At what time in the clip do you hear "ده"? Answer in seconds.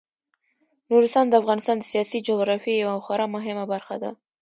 4.03-4.11